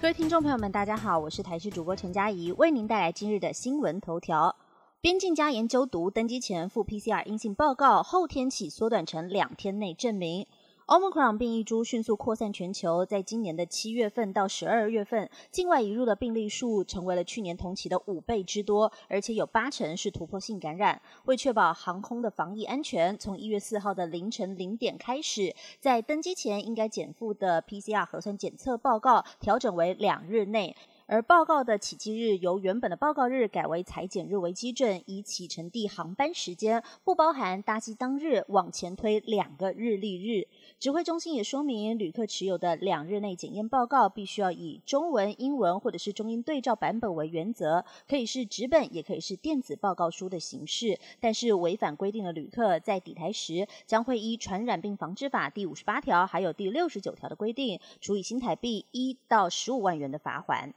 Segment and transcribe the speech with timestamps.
[0.00, 4.54] 各位听众朋友们，大家好，我是台视主播陈佳怡，为您带来今日的新闻头条。
[5.00, 10.46] 边境加研究读登机前附 PCR 阴性报告，后天起缩短成两天内证明。
[10.88, 21.02] Omicron 变异株迅速扩散全球，在今年的七月份到十二月份，境外移入的病例数成为了去年同期的五倍之多，而且有八成是突破性感染。
[21.26, 30.74] 为确保航空的防疫安全，从一月四号的凌晨零点开始，在登机前应该减负的 PCR 核酸检测报告调整为两日内。
[31.10, 40.46] 而报告的起机日由原本的报告日改为裁剪日为基准，以启程地航班时间不包含搭机当日往前推两个日历日。
[40.78, 51.00] 指挥中心也说明，旅客持有的两日内检验报告必须要以中文、英文或者是中英对照版本为原则，可以是纸本，也可以是电子报告书的形式。
[51.20, 60.74] 但是违反规定的旅客在抵台时，将会依《传染病防治法》第五十八条还有第六十九条的规定，处以新台币一到十五万元的罚款。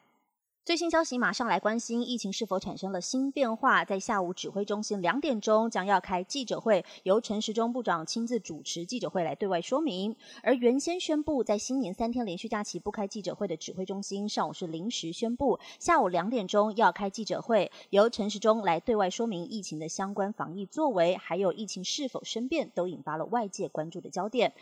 [0.64, 3.84] 最新消息，马上来关心疫情是否产生了新变化。
[3.84, 10.16] 在下午指挥中心两点钟将要开记者会，由陈时中部长亲自主持记者会来对外说明。
[10.44, 24.54] 而原先宣布在新年三天连续假期不开记者会的指挥中心，上午是临时宣布，下午两点钟要开记者会，由陈时中来对外说明疫情的相关防疫作为，还有疫情是否生变，都引发了外界关注的焦点。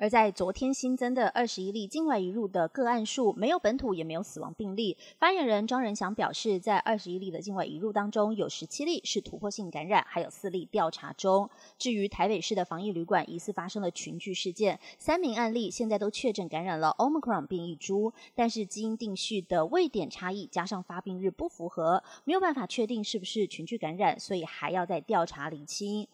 [0.00, 4.96] 而在昨天新增的二十一例境外移入的个案数，没有本土也没有死亡病例。
[5.18, 11.50] 发言人张仁祥表示，在二十一例的境外移入当中，有十七例是突破性感染，还有四例调查中。
[11.76, 26.08] 至于台北市的防疫旅馆疑似发生了群聚事件，三名案例现在都确诊感染了 Omicron 变异株，但是基因定序的位点差异加上发病日不符合，没有办法确定是不是群聚感染，所以还要再调查厘清。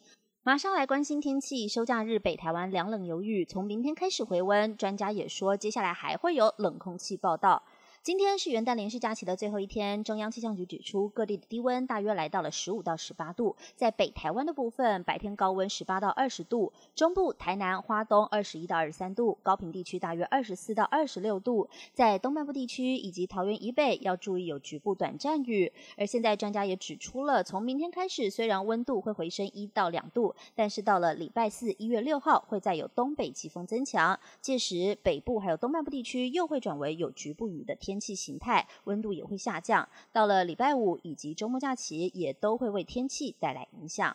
[0.47, 7.64] 马上来关心天气，休假日北台湾凉冷有雨，从明天开始回温，专家也说接下来还会有冷空气报道。
[8.07, 13.57] 今天是元旦连续假期的最后一天，中央气象局指出，各地的低温大约来到了十五到十八度。
[13.75, 21.69] 在北台湾的部分，白天高温十八到二十度，中部、台南、花东二十一到二十三度，高平地区大约二十四到二十六度。
[21.95, 25.73] 在东半部地区以及桃园以北，要注意有局部短暂雨。
[25.97, 37.95] 而现在专家也指出了，从明天开始，虽然温度会回升一到两度，但是到了礼拜四一月六号，会再有东北季风增强，届时北部还有东半部地区又会转为有局部雨的天。
[37.96, 39.89] 天气形态，温度也会下降。
[40.12, 44.14] 到了礼拜五以及周末假期，也都会为天气带来影响。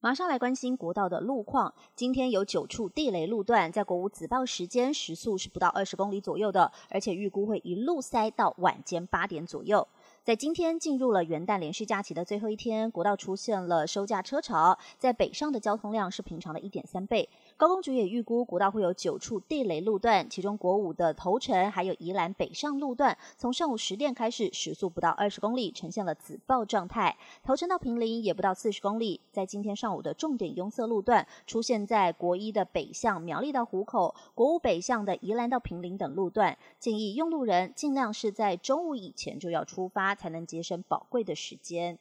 [0.00, 1.74] 马上来关心国道的路况。
[1.94, 9.86] 今天有九处地雷路段，在国五子报时间时速是不到二十公里左右的，而且预估会一路塞到晚间八点左右。
[10.24, 17.28] 在今天进入了元旦连续假期的最后一天，国道出现了收假车潮，在北上的交通量是平常的一点三倍。
[17.56, 27.16] 高工局也预估国道会有九处地雷路段，其中国五的头城还有宜兰北上路段，从上午十点开始时速不到二十公里，呈现了紫爆状态。
[27.42, 29.20] 头城到平林也不到四十公里。
[29.32, 40.11] 在今天上午的重点拥塞路段，出现在国一的北向苗栗到湖口，国五北向的宜兰到平林等路段，建议用路人尽量是在中午以前就要出发。
[40.14, 41.98] 才能节省宝贵的时间。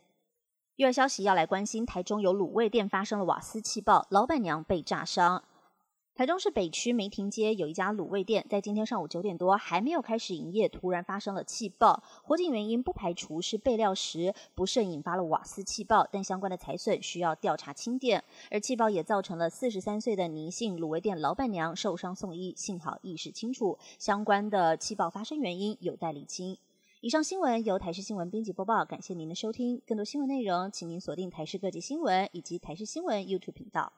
[0.75, 5.43] 第二消息要来关心，台中有卤味店发生了瓦斯气爆，老板娘被炸伤。
[6.13, 12.03] 台中市北区梅亭街有一家卤味店，在今天上午九点多还没有开始营业，突然发生了气爆。
[12.21, 18.23] 火警原因不排除是备料时不慎引发了瓦斯气爆，但相关的财损需要调查清点。
[18.51, 23.79] 而气爆也造成了四十三岁的倪姓卤味店老板娘受伤送医，幸好意识清楚。
[23.97, 26.57] 相关的气爆发生原因有待厘清。
[27.03, 29.81] 以上新闻由台视新闻编辑播报，感谢您的收听。
[29.87, 33.91] 更多新闻内容，请您锁定台视各界新闻以及台视新闻 YouTube 频道。